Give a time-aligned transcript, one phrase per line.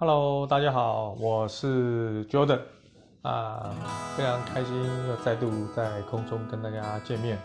[0.00, 2.58] Hello，大家好，我是 Jordan
[3.20, 3.70] 啊，
[4.16, 4.74] 非常开心
[5.06, 7.38] 又再度在空中跟大家见面。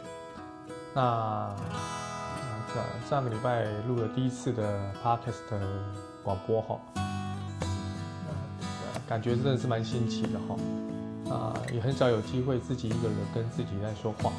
[0.93, 1.53] 那
[2.73, 5.43] 上上个礼拜录了第一次的 Podcast
[6.23, 6.79] 广播哈，
[9.05, 14.31] 感觉真的是蛮新奇的哈，啊，也很少有机会自己一个人跟自己在说话。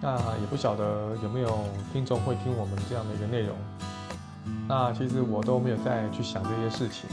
[0.00, 3.54] 那也不晓得有没有听众会听我们这样的一个内容。
[4.68, 7.08] 那其实我都没有再去想这些事情，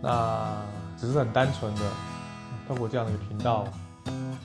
[0.00, 0.52] 那
[0.98, 1.80] 只是很单纯的
[2.66, 3.64] 透过这样的一个频道，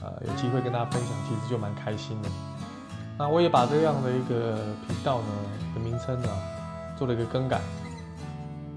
[0.02, 2.28] 呃，有机会跟大家分享，其实就蛮开心的。
[3.18, 5.26] 那我也把这样的一个频道呢
[5.74, 6.28] 的名称呢
[6.96, 7.60] 做了一个更改，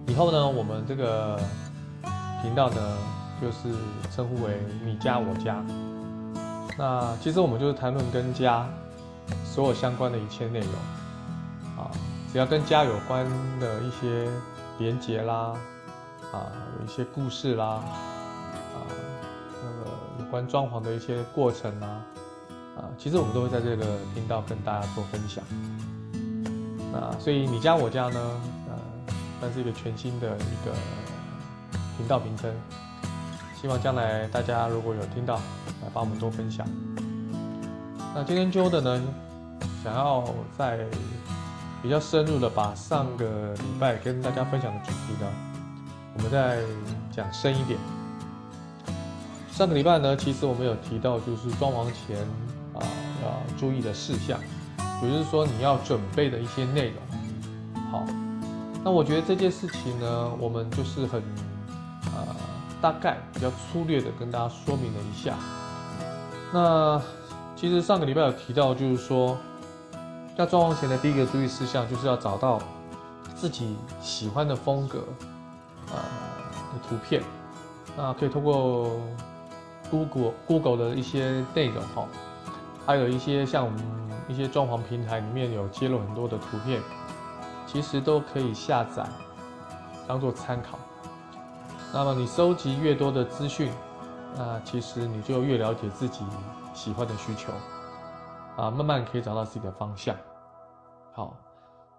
[0.07, 1.39] 以后呢我们这个
[2.41, 2.97] 频道呢
[3.41, 3.75] 就是
[4.15, 5.63] 称呼为你家我家。
[6.77, 8.65] 那其实我们就是谈论跟家
[9.43, 10.69] 所有相关的一切内容。
[12.31, 13.25] 只要跟家有关
[13.59, 14.29] 的一些
[14.79, 15.53] 连结啦，
[16.31, 16.47] 啊，
[16.79, 18.87] 有一些故事啦，啊，
[19.61, 21.87] 那个有关装潢的一些过程啦，
[22.77, 25.43] 啊，其实我们都会在这个频道跟大家做分享。
[26.93, 30.73] 那所以你家我家呢，呃，算是一个全新的一个
[31.97, 32.49] 频道名称。
[33.61, 36.65] 希望将来大家如果有听到，来帮我们多分享。
[38.15, 39.01] 那今天揪的呢，
[39.83, 40.23] 想要
[40.57, 40.87] 在。
[41.81, 45.27] 比较深入的把上个礼拜跟大家分享的主题呢，
[46.15, 46.59] 我们再
[47.11, 47.79] 讲深一点。
[49.51, 52.19] 上个礼拜呢，其实我们有提到就是装潢前
[52.75, 52.85] 啊
[53.23, 54.39] 要注意的事项，
[55.01, 57.81] 也就是说你要准备的一些内容。
[57.91, 58.05] 好，
[58.83, 61.19] 那我觉得这件事情呢，我们就是很
[62.05, 62.29] 啊
[62.79, 65.35] 大概比较粗略的跟大家说明了一下。
[66.53, 67.01] 那
[67.55, 69.35] 其实上个礼拜有提到就是说。
[70.37, 72.59] 在装潢前的第一个注意事项，就是要找到
[73.35, 74.99] 自己喜欢的风格，
[75.87, 77.21] 啊、呃、的图片，
[77.95, 78.89] 那可以通过
[79.91, 82.07] Google Google 的一些内容哈，
[82.87, 83.79] 还有一些像我们
[84.27, 86.81] 一些装潢平台里面有揭露很多的图片，
[87.67, 89.07] 其实都可以下载
[90.07, 90.79] 当做参考。
[91.93, 93.71] 那么你收集越多的资讯，
[94.35, 96.23] 那其实你就越了解自己
[96.73, 97.51] 喜欢的需求，
[98.55, 100.15] 啊，慢慢可以找到自己的方向。
[101.13, 101.37] 好，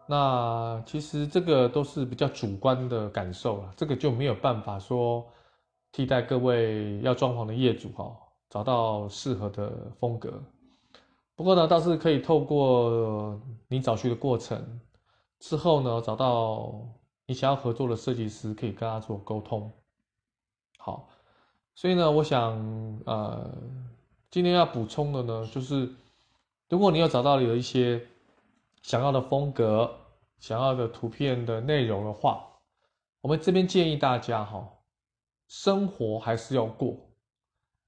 [0.06, 5.22] 那其实这个都是比较主观的感受了，这个就没有办法说
[5.92, 8.16] 替代各位要装潢的业主哈，
[8.48, 10.42] 找到适合的风格。
[11.36, 14.80] 不过呢，倒是可以透过你找寻的过程
[15.40, 16.74] 之后呢，找到
[17.26, 19.70] 你想要合作的设计师，可以跟他做沟通。
[20.78, 21.06] 好，
[21.74, 22.58] 所以呢，我想
[23.04, 23.50] 呃，
[24.30, 25.86] 今天要补充的呢，就是
[26.70, 28.02] 如果你有找到有一些。
[28.82, 29.90] 想要的风格，
[30.40, 32.44] 想要的图片的内容的话，
[33.20, 34.68] 我们这边建议大家哈，
[35.48, 36.96] 生活还是要过，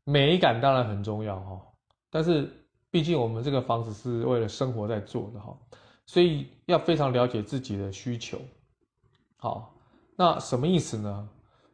[0.04, 1.60] 美感当然很重要哈，
[2.10, 2.48] 但是
[2.90, 5.58] 毕竟我们这个房子是为了生活在做的哈，
[6.06, 8.38] 所以要非常了解自己的需求。
[9.36, 9.74] 好，
[10.16, 11.28] 那什么意思呢？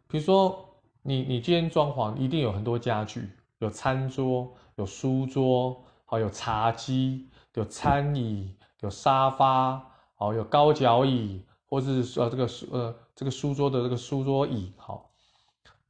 [0.08, 8.56] 比如说你你今天装潢一定有很多家具，有餐桌，有书桌，好，有茶几，有餐椅。
[8.80, 9.82] 有沙发，
[10.14, 15.10] 好，有高脚椅，或者是呃这个书呃这个书桌的这个书桌椅，好，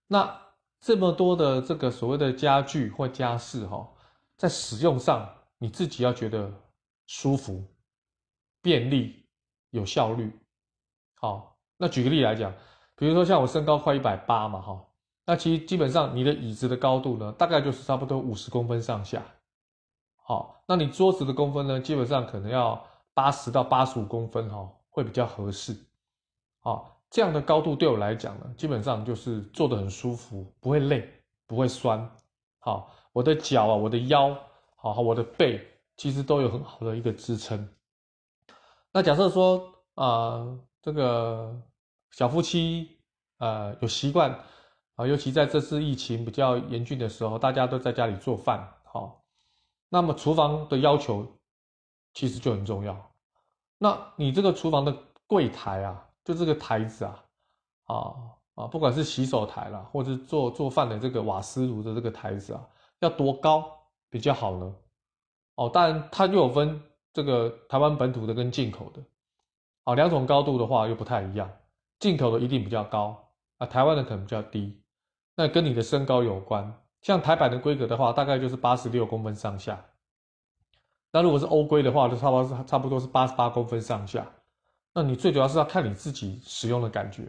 [0.07, 0.41] 那
[0.81, 3.89] 这么多的这个所谓的家具或家饰哈，
[4.37, 5.29] 在使用上
[5.59, 6.53] 你自己要觉得
[7.07, 7.65] 舒服、
[8.63, 9.25] 便利、
[9.71, 10.33] 有效率，
[11.15, 12.53] 好，那举个例来讲，
[12.97, 14.85] 比如说像我身高快一百八嘛哈，
[15.27, 19.23] 那其实基本上你的椅子的高度呢，大概就是差不多五十公分上下。
[20.31, 21.81] 好，那你桌子的公分呢？
[21.81, 22.81] 基本上可能要
[23.13, 25.77] 八十到八十五公分哈，会比较合适。
[26.61, 31.13] 好，这样的高度对我来讲呢，基本上就是坐得很舒服，不会累，
[31.49, 32.09] 不会酸。
[32.61, 34.33] 好，我的脚啊，我的腰，
[34.77, 35.61] 好，我的背，
[35.97, 37.69] 其实都有很好的一个支撑。
[38.93, 39.61] 那假设说
[39.97, 40.47] 啊、
[40.81, 41.61] 这个
[42.13, 43.01] 小夫妻
[43.39, 44.31] 呃有习惯
[44.95, 49.20] 啊，尤其在这次疫情比较严峻的时候，大家都在家里做饭，好。
[49.91, 51.27] 那么厨房的要求
[52.15, 52.97] 其实就很重要。
[53.77, 54.97] 那你这个厨房的
[55.27, 57.25] 柜台啊，就这个台子啊，
[57.87, 58.15] 啊
[58.55, 62.67] 啊，不管是洗手台啦，或者做做饭的这个瓦斯炉的这个台子啊，
[63.01, 63.71] 要多高
[64.09, 64.75] 比较好呢？
[65.57, 66.81] 哦，当然它又有分
[67.13, 69.03] 这个台湾本土的跟进口的，
[69.85, 71.51] 啊，两种高度的话又不太一样。
[71.99, 73.29] 进口的一定比较高
[73.59, 74.81] 啊，台湾的可能比较低，
[75.35, 76.81] 那跟你的身高有关。
[77.03, 79.85] 像台版的规格的话，大概就是八十六公分上下。
[81.13, 84.27] 那如果是欧规的话，就差不多是差不多是八十八公分上下。
[84.93, 87.25] 那你最主要是要看你自己使用的感觉。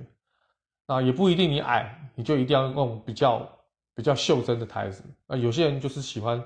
[0.88, 3.47] 啊，也不一定你矮，你就一定要用比较
[3.95, 5.03] 比较袖珍的台子。
[5.27, 6.44] 啊，有些人就是喜欢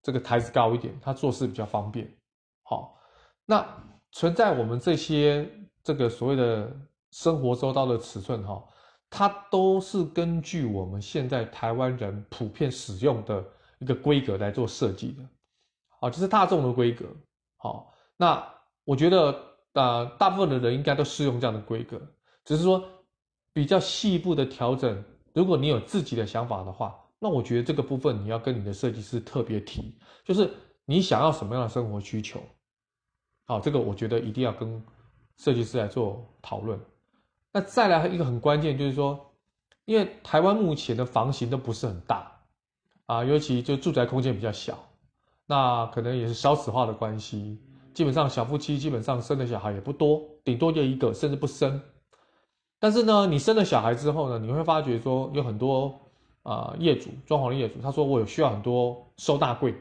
[0.00, 2.08] 这个台子高一点，他做事比较方便。
[2.62, 2.96] 好，
[3.44, 3.66] 那
[4.12, 5.50] 存在我们这些
[5.82, 6.70] 这个所谓的
[7.10, 8.62] 生活周到的尺寸哈，
[9.10, 13.44] 它都是根据我们现在台湾人普遍使用的
[13.78, 15.22] 一个规格来做设计的。
[16.00, 17.06] 好，就是大众的规格。
[17.56, 18.46] 好，那
[18.84, 19.46] 我觉得。
[19.74, 22.00] 呃，大部分的人应该都适用这样的规格，
[22.44, 22.82] 只是说
[23.52, 25.04] 比较细部的调整。
[25.34, 30.50] 如果你有自己的想法的话，那我觉得这个部分你要跟你的设计师特别提，就是
[30.84, 32.42] 你想要什么样的生活需求。
[33.44, 34.82] 好，这个我觉得一定要跟
[35.36, 36.80] 设计师来做讨论。
[37.58, 39.32] 那再来一个很关键，就是说，
[39.84, 42.30] 因为台湾目前的房型都不是很大
[43.06, 44.78] 啊，尤其就住宅空间比较小，
[45.44, 47.60] 那可能也是少子化的关系。
[47.92, 51.82] 基本上小夫妻基本上生的小孩也不多，顶多就一个，甚至不生。
[52.78, 55.98] 但是呢，你生了小孩之后呢，你会发觉说有很多
[56.44, 59.74] 啊、业主，装潢的业主，他说我有需要很多收纳柜，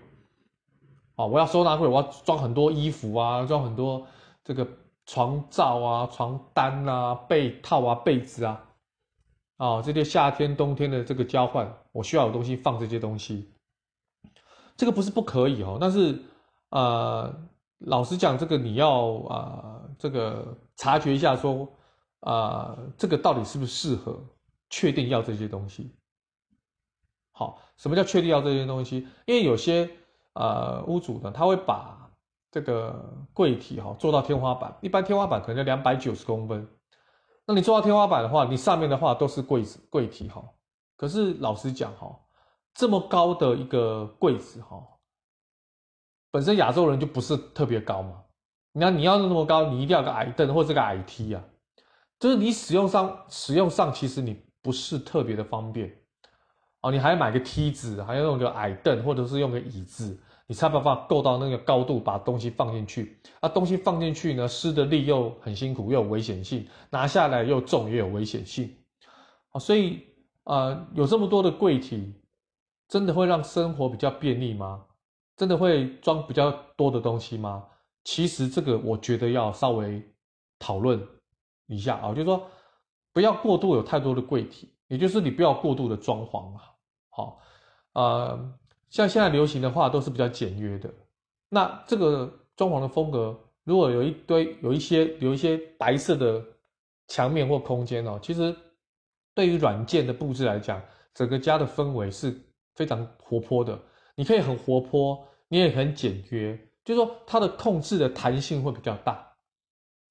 [1.15, 4.07] 啊，我要收纳柜，我要装很多衣服啊，装很多
[4.43, 4.67] 这个
[5.07, 8.63] 床罩啊、床单啊、被套啊、被子啊，
[9.57, 13.51] 啊，这些夏天冬天的这个交换，我需要有东西放这些东西。
[14.75, 16.21] 这个不是不可以哦，但是
[16.69, 17.47] 呃。
[17.81, 21.61] 老实讲，这个你要啊、呃，这个察觉一下，说
[22.21, 24.19] 啊、呃，这个到底是不是适合？
[24.71, 25.95] 确定要这些东西。
[27.33, 29.07] 好，什么叫确定要这些东西？
[29.27, 29.87] 因为有些、
[30.33, 32.06] 呃、屋主呢，他会把
[32.51, 36.67] 这个柜体哈做到天花板，一般天花板可能两百九十公分。
[37.45, 40.43] 那你做到天花板的话，你上面的话都是柜子柜体哈。
[40.95, 42.13] 可是老实讲哈，
[42.73, 44.83] 这么高的一个柜子哈。
[46.29, 48.21] 本身亚洲人就不是特别高嘛，
[48.73, 51.43] 你要你要那么高，你一定要个矮凳或者个矮梯啊，
[52.19, 55.97] 就是你使用上使用上其实你不是特别的方便
[56.81, 68.73] 哦，你还要买个梯子，还要用个矮凳或者是用个椅子，你才办法够到那个高度把东西放进去啊，东西放进去呢，施的力又很辛苦又有危险性，拿下来又重也有危险性
[69.51, 70.07] 啊，所以
[70.45, 72.13] 啊、呃，有这么多的柜体，
[72.87, 74.85] 真的会让生活比较便利吗？
[75.35, 77.65] 真的会装比较多的东西吗？
[78.05, 80.01] 其实这个我觉得要稍微
[80.57, 81.05] 讨论
[81.67, 82.49] 一下啊，就是说
[83.11, 86.61] 不要过度有太多的柜体，也就是你不要过度的装潢嘛。
[87.09, 87.39] 好，
[87.93, 88.53] 呃，
[88.89, 90.89] 像现在流行的话都是比较简约的。
[91.49, 96.43] 那这个装潢的风格，如果有一堆有一些有一些白色的
[97.07, 98.55] 墙面或空间哦，其实
[99.33, 100.81] 对于软件的布置来讲，
[101.13, 102.35] 整个家的氛围是
[102.75, 103.79] 非常活泼的。
[104.15, 109.31] 你可以很活泼，你也很简约，就是说它的控制的弹性会比较大，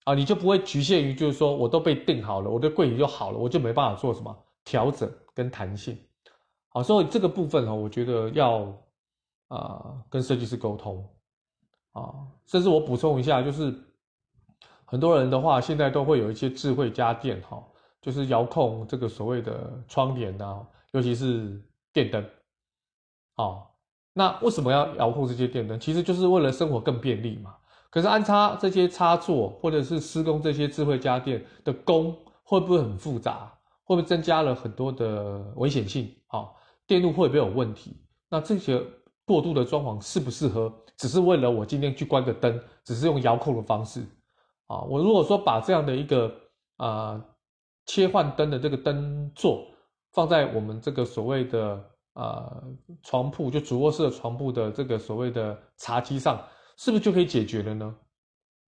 [0.05, 5.99] 啊，你就不会局限于就是说我都被定好了，我的柜体就好了，我就没办法做什么调整跟弹性，
[6.77, 8.71] 啊，所以这个部分哈，我觉得要
[9.49, 11.03] 啊、跟设计师沟通，
[11.93, 12.13] 啊，
[12.45, 13.75] 甚至我补充一下，就是
[14.85, 17.65] 很多人的话现在都会有一些智慧家电哈，
[18.03, 21.59] 就是遥控这个所谓的窗帘啊，尤其是
[21.95, 22.23] 电灯，
[23.37, 23.63] 啊。
[24.13, 25.81] 那为什么要遥控这些电灯？
[25.81, 27.57] 其实就是为了生活更便利嘛。
[27.89, 33.51] 可是安插这些插座或者是施工这些智慧家电的工会不会很复杂？
[33.85, 36.13] 会不会增加了很多的危险性？
[36.27, 36.51] 啊，
[36.87, 37.97] 电路会不会有问题？
[38.29, 38.83] 那这些
[39.25, 40.73] 过度的装潢适不适合？
[40.97, 44.01] 只是为了我今天去关个灯，只是用遥控的方式
[44.67, 44.81] 啊。
[44.83, 46.35] 我如果说把这样的一个
[46.77, 47.25] 啊、
[47.87, 49.67] 切换灯的这个灯座
[50.13, 51.91] 放在我们这个所谓的。
[52.17, 52.51] 啊、
[53.03, 56.43] 床铺就主卧室的床铺的这个所谓的茶几上，
[56.79, 57.95] 是不是就可以解决了呢？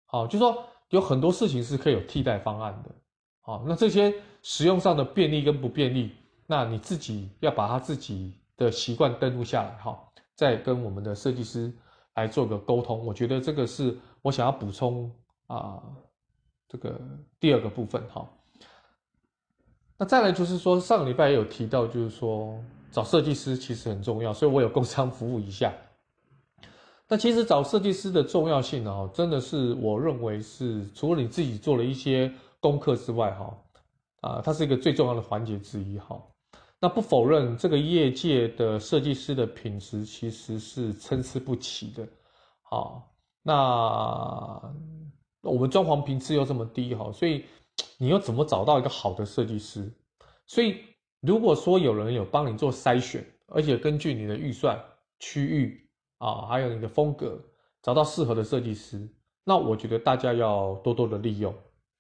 [0.08, 2.94] 好，就说有很多事情是可以有替代方案的。
[3.40, 6.12] 好，那这些使用上的便利跟不便利，
[6.50, 9.96] 那你自己要把他自己的习惯登录下来，哈，
[10.34, 11.72] 再跟我们的设计师
[12.16, 13.06] 来做个沟通。
[13.06, 15.12] 我觉得这个是我想要补充
[15.46, 15.80] 啊，
[16.68, 17.00] 这个
[17.40, 18.28] 第二个部分，哈。
[19.96, 22.60] 那再来就是说，上个礼拜也有提到，就是说。
[22.92, 25.72] 找设计师其实很重要，所以我有工商服务一下。
[27.08, 33.58] 那其实找设计师的重要性呢，真的是我认为是除了你自己做了一些功课之外，哈，
[34.22, 36.20] 啊，它是一个最重要的环节之一，哈。
[36.80, 42.08] 那不否认这个业界的设计师的品质其实是参差不齐的，
[42.62, 43.12] 好，
[43.44, 43.54] 那
[45.42, 47.46] 我们装潢品质又这么低，哈，所以
[47.98, 49.92] 你又怎么找到一个好的设计师？
[50.46, 50.78] 所以。
[51.22, 54.82] 如果说有人有帮你做筛选，而且根据你的预算、
[55.20, 55.86] 区域
[56.18, 57.38] 啊，还有你的风格，
[57.82, 59.06] 找到适合的设计师，
[59.44, 61.54] 那我觉得大家要多多的利用，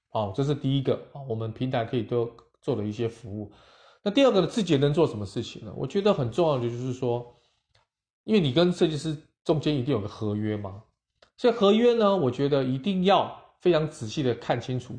[0.07, 2.31] 好，这是第一个啊，我们平台可以多
[2.61, 3.51] 做的一些服务。
[4.01, 5.73] 那第二个呢，自己能做什么事情呢？
[5.75, 7.35] 我觉得很重要的就是说，
[8.23, 10.83] 因为你跟设计师中间一定有个合约嘛，
[11.35, 14.97] 所以合约呢，我觉得一定要非常仔细的看清楚。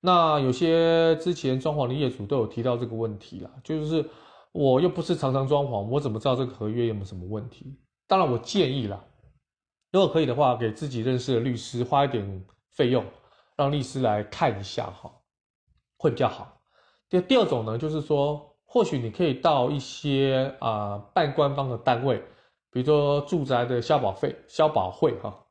[0.00, 4.04] 那有些之前装潢的业主都有提到这个问题啦，就是
[4.50, 7.78] 我又不是常常装潢，我怎么知道这个合约有没有什么问题？
[8.06, 9.04] 当然，我建议啦，
[9.92, 13.04] 如果可以的话，给自己认识的律师花一点费用，
[13.56, 15.12] 让律师来看一下哈，
[15.98, 16.61] 会比较好。
[17.12, 22.16] 第第二种呢，就是说，或许你可以到一些啊、呃、半官方的单位，
[22.70, 25.44] 比如说住宅的消保费、消保会哈，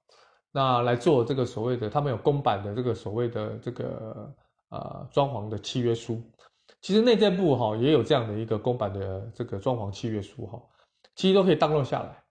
[0.51, 4.34] 那来做这个所谓的，他们有公版的这个所谓的这个
[4.70, 6.20] 呃装潢的契约书。
[6.82, 10.60] 其实内政部哈也有这样的一个公版的这个装潢契约书哈，
[11.15, 12.24] 其实都可以 download 下来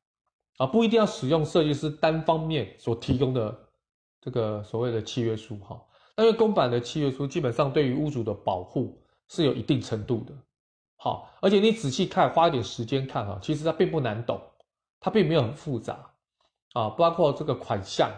[0.57, 3.57] 啊，不一定要使用设计师单方面所提供的
[4.21, 5.81] 这个所谓的契约书哈。
[6.17, 9.00] 因为公版的契约书基本上对于屋主的保护。
[9.33, 10.35] 是有一定程度的，
[10.97, 14.43] 好，而且你仔细看，花一点时间看哈，其实它并不难懂，
[14.99, 15.95] 它并没有很复杂，
[16.73, 18.11] 啊，包括这个款项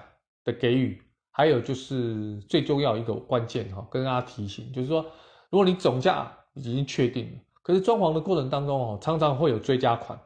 [0.42, 5.04] 的给予，还有就是最重要一个关键哈，跟大家提醒，就是说，
[5.50, 10.18] 如果你总价已经确定了，可是装潢的过程当中哦，常常会有追加款，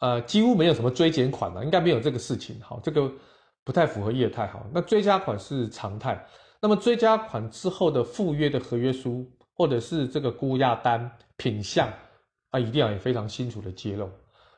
[0.00, 3.08] 呃，几乎没有什么追减款了，应该没有这个事情，好，这个
[3.62, 6.26] 不太符合业态好，那追加款是常态。
[6.62, 11.92] 那么追加款之后的附约的合约书，或者是这个估价单品项
[12.50, 14.08] 啊，一定要也非常清楚的揭露。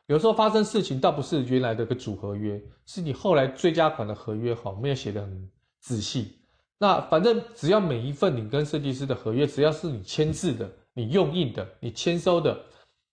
[0.06, 6.38] 有时候发生事情，倒不是原来的个主合约，是你后来追加款的合约好没有写得很仔细。
[6.76, 12.62] 那反正只要每一份你跟设计师的合约，只要是你签字的、你用印的、你签收的，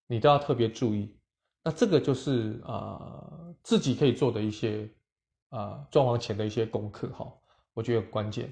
[0.05, 1.15] 你都要特别注意。
[1.63, 3.23] 那这个就是啊、
[3.63, 4.89] 自己可以做的一些
[5.47, 7.31] 啊，装潢前的一些功课哈，
[7.73, 8.51] 我觉得很关键。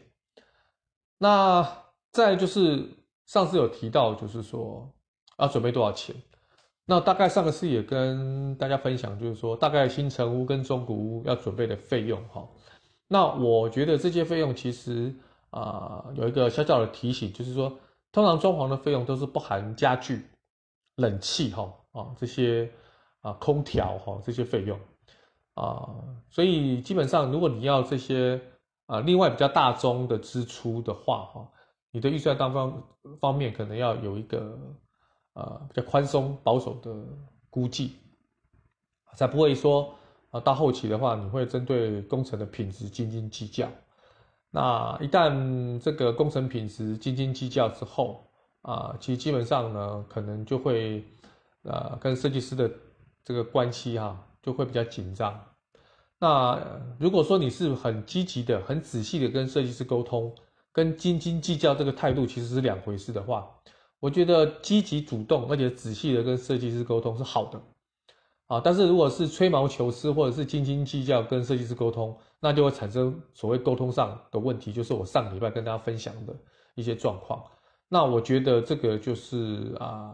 [1.22, 1.68] 那
[2.14, 2.90] 再就是
[3.26, 4.90] 上次有提到，就是说
[5.38, 6.16] 要准备多少钱？
[6.86, 12.48] 那大概上个次也跟大家分享，就是说大概新成屋跟中古屋要准备的费用哈。
[13.10, 15.14] 那我觉得这些费用其实
[15.52, 17.78] 啊、有一个小小的提醒，就是说
[18.14, 20.26] 通常装潢的费用都是不含家具、
[20.96, 22.72] 冷气哈啊这些
[23.20, 24.80] 啊空调哈这些费用
[25.56, 25.90] 啊，
[26.30, 28.42] 所以基本上如果你要这些。
[28.89, 31.48] 啊，另外比较大宗的支出的话，哈，
[31.91, 32.84] 你的预算当方
[33.22, 34.58] 方面可能要有一个
[35.34, 36.91] 呃比较宽松保守的
[37.51, 37.98] 估计，
[39.15, 39.93] 才不会说
[40.31, 43.69] 啊到后期的话，你会针对工程的品质斤斤计较。
[44.50, 48.27] 那一旦这个工程品质斤斤计较之后，
[48.63, 51.05] 啊，其实基本上呢，可能就会
[51.62, 52.67] 呃跟设计师的
[53.24, 55.39] 这个关系哈，就会比较紧张。
[56.22, 56.62] 那
[57.00, 60.36] 如果说你是很积极的、很仔细的跟设计师沟通，
[60.74, 63.50] 跟斤斤计较这个态度其实是两回事的话，
[64.02, 67.62] 我觉得积极主动而且仔细的跟设计师沟通是好的，
[68.48, 76.36] 啊，但是如果是吹毛求疵或者是斤斤计较跟设计师沟通，那就会产生所谓沟通上的问题，就是我上礼拜跟大家分享的
[76.76, 77.42] 一些状况。
[77.88, 80.14] 那我觉得这个就是啊，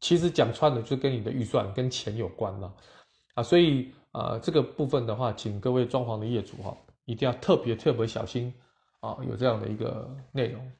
[0.00, 2.74] 其实讲穿了就跟你的预算跟钱有关了，
[3.36, 3.90] 啊，所以。
[4.14, 8.54] 啊，这个部分的话，请各位装潢的业主哈，一定要特别特别小心
[9.00, 10.72] 啊，有这样的一个内容。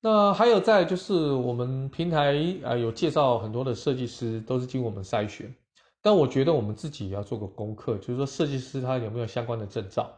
[0.00, 2.34] 那还有再就是，我们平台
[2.64, 5.54] 啊有介绍很多的设计师，都是经我们筛选。
[6.00, 10.10] 但我觉得我们自己也要做个功课，就是说设计师他有没有相关的证照，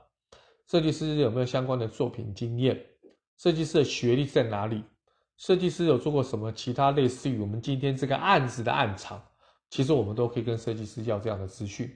[0.66, 2.82] 设计师有没有相关的作品经验，
[3.36, 4.82] 设计师的学历在哪里，
[5.36, 9.22] 设计师有做过什么其他类似于我们今天这个案子的案场，
[9.68, 11.94] 其实我们都可以跟设计师要这样的资讯。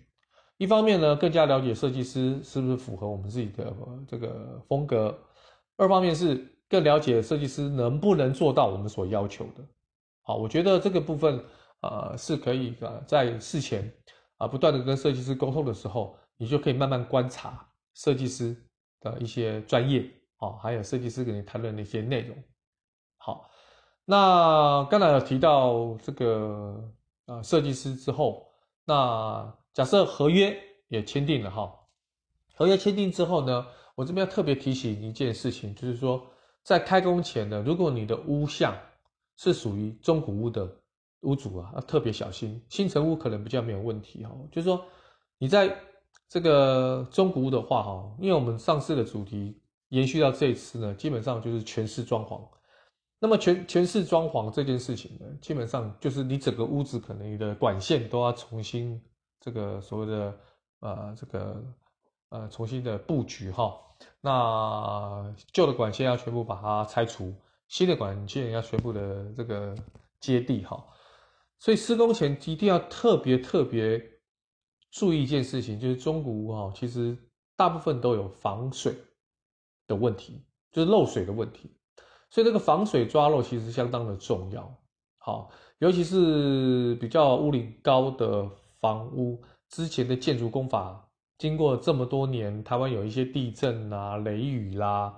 [0.59, 3.73] 一方面呢，更加了解设计师是不是符合我们自己的
[4.09, 5.15] 这个风格；
[5.77, 6.35] 二方面是
[6.69, 9.65] 更了解设计师能不能做到我们所要求的。
[10.23, 11.41] 好，我觉得这个部分
[11.83, 13.89] 呃是可以呃在事前
[14.37, 18.57] 啊、不断的跟设计师沟通的时候，你就可以慢慢观察设计师
[19.01, 22.37] 的一些专业啊、还有设计师跟你谈论的一些内容。
[23.19, 23.49] 好，
[24.05, 26.93] 那刚才有提到这个
[27.27, 28.49] 呃设计师之后，
[28.85, 29.55] 那。
[29.75, 30.57] 假设合约
[30.89, 31.73] 也签订了哈，
[32.55, 36.27] 合约签订之后呢，我这边要特别提醒一件事情，就是说
[36.65, 38.77] 在开工前呢，如果你的屋项
[39.37, 40.69] 是属于中古屋的
[41.21, 42.61] 屋主啊，要特别小心。
[42.69, 44.85] 新城屋可能比较没有问题哈，就是说
[45.39, 45.77] 你在
[46.29, 49.61] 这个中古屋的话哈，因为我们上次的主题
[49.91, 52.41] 延续到这一次呢，基本上就是全室装潢。
[53.21, 59.01] 那么全全室装潢这件事情呢，基本上就是你整个屋子可能你的管线都要重新。
[59.41, 60.39] 这个所谓的
[60.81, 61.65] 呃，这个
[62.31, 63.75] 呃，重新的布局哈，
[64.21, 67.35] 那旧的管线要全部把它拆除，
[67.69, 69.75] 新的管线要全部的这个
[70.21, 70.85] 接地哈，
[71.59, 74.01] 所以施工前一定要特别特别
[74.91, 77.17] 注意一件事情，就是中古屋哈，其实
[77.57, 78.95] 大部分都有防水
[79.87, 81.75] 的问题，就是漏水的问题，
[82.31, 84.73] 所以这个防水抓漏其实相当的重要，
[85.19, 88.49] 好，尤其是比较屋龄高的
[88.81, 91.05] 房屋，之前的建筑工法。
[91.39, 95.15] 经过这么多年，台湾有一些地震啊、雷雨啦、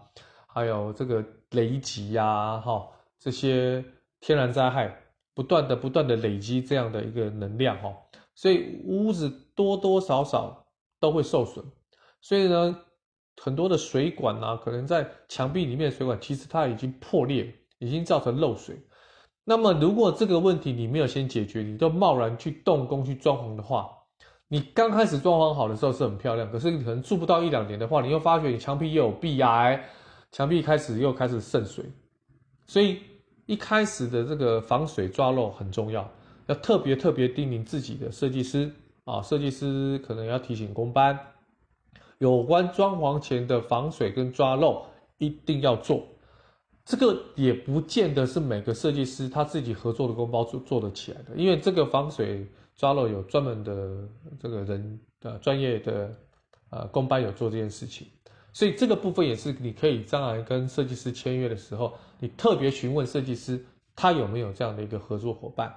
[0.46, 2.86] 还有这个雷击呀，哈，
[3.18, 3.82] 这些
[4.20, 4.94] 天然灾害
[5.32, 7.96] 不断的、不断的累积这样的一个能量，哈，
[8.34, 10.66] 所以屋子多多少少
[10.98, 11.64] 都会受损。
[12.20, 12.78] 所以呢，
[13.38, 18.76] 很多的水管啊，可能在墙壁里面的水管，其实它已经破裂，已经造成漏水。
[19.44, 23.90] 那么，如果这个问题你没有先解决，你就贸然去动工去装潢的话，
[24.48, 29.82] 你刚开始装潢好的时候是很漂亮，可是你可能住不到一两年的话，你又发觉你墙壁又有壁癌，
[30.30, 31.84] 墙壁开始又开始渗水，
[32.66, 32.98] 所以
[33.46, 36.08] 一开始的这个防水抓漏很重要，
[36.46, 38.70] 要特别特别叮咛自己的设计师
[39.04, 41.18] 啊，设计师可能要提醒工班，
[42.18, 44.84] 有关装潢前的防水跟抓漏
[45.18, 46.04] 一定要做，
[46.90, 52.44] 这个也不见得是每个设计师他自己合作的工包做做得起来的，因为这个防水。
[52.76, 56.16] 抓漏有专门的这个人的专业的
[56.70, 58.06] 呃工班有做这件事情，
[58.54, 63.62] 所以这个部分也是你可以将来跟设计师签约的时候，你特别询问设计师
[63.94, 65.70] 他有没有这样的一个合作伙伴，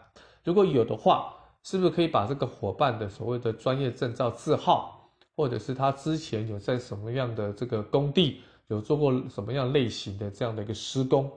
[0.46, 8.39] 如果有的话，是不是可以把这个伙伴的所谓的专业证照字号，或者是他之前有在什么样的这个工地
[8.74, 11.32] 有做过什么样类型的这样的一个施工，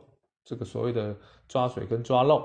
[0.44, 1.14] 这个所谓的
[1.46, 2.38] 抓水跟抓漏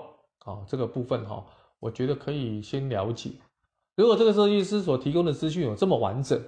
[0.46, 1.46] 啊这个部分哈。
[1.80, 3.32] 我觉得可以先了解，
[3.96, 6.40] 如果这个设计师所提供的资讯有这么完整，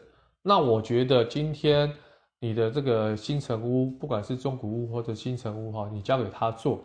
[0.43, 1.91] 那我觉得今天
[2.39, 6.79] 你的这个新成屋，不管是中古屋或者新成屋哈，你交给他做，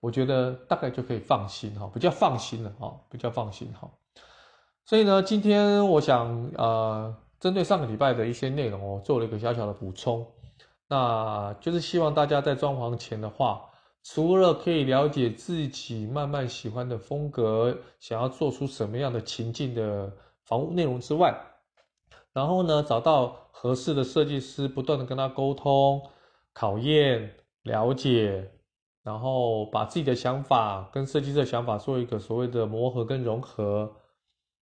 [0.00, 3.90] 我觉得大概就可以放心哈，比较放心了哈，比较放心哈。
[4.86, 10.26] 所以呢，今天我想呃，针对上个礼拜的一些内容，我做了一个小小的补充，
[10.90, 13.64] 那就是希望大家在装潢前的话。
[14.02, 20.10] 除了可以了解自己慢慢喜欢的风格，想要做出什么样的情境的
[20.42, 21.38] 房屋内容之外，
[22.32, 26.00] 然后呢，找到合适的设计师，不断的跟他沟通、
[26.54, 27.30] 考验、
[27.64, 28.50] 了解，
[29.02, 33.94] 然后把自己的想法跟设计师的想法做一个所谓的磨合跟融合。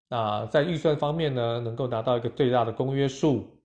[0.09, 3.58] 那在预算方面呢，能够达到一个最大的公约数。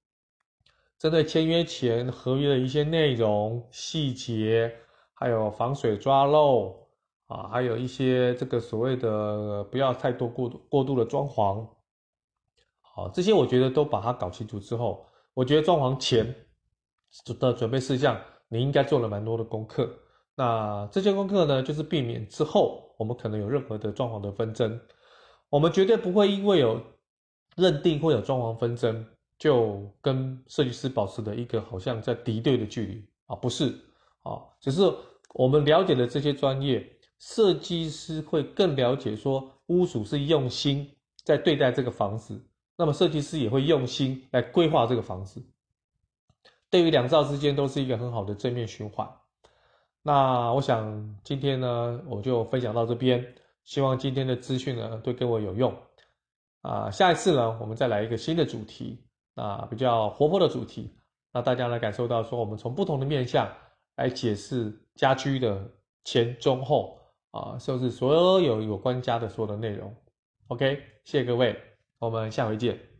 [1.04, 4.74] 针对签约前合约的一些内容细节。
[5.12, 6.88] 还有防水抓漏
[7.26, 11.66] 啊，还有一些这个所谓的不要太多过度过度的装潢，
[12.80, 16.34] 好，这些我觉得都把它搞清楚之后，我觉得装潢前
[17.38, 19.88] 的准备事项你应该做了蛮多的功课。
[20.34, 24.80] 那这些功课呢，就是避免之后我们可能有任何的装潢的纷争，
[25.50, 26.80] 我们绝对不会因为有
[27.56, 29.06] 认定会有装潢纷争，
[29.38, 33.74] 就跟设计师保持的一个好像在敌对的距离啊，不是。
[34.22, 34.82] 啊，只是
[35.34, 36.82] 我们了解了这些专业
[37.18, 40.90] 设计师会更了解，说屋主是用心
[41.24, 42.42] 在对待这个房子，
[42.74, 45.44] 那么设计师也会用心来规划这个房子。
[46.70, 49.06] 对于两造之间都是一个很好的正面循环。
[50.02, 53.22] 那我想今天呢，我就分享到这边，
[53.64, 55.74] 希望今天的资讯呢对各位有用。
[56.62, 60.94] 啊，下一次呢，我们再来一个新的主题，啊，比较活泼的主题，
[61.32, 63.48] 那大家来感受到说我们从不同的面向。
[63.96, 65.70] 来解释家居的
[66.02, 66.98] 前中后
[67.30, 69.94] 啊，甚至所有有关家的所有的内容。
[70.48, 71.56] OK，谢谢各位，
[72.00, 72.93] 我们下回见。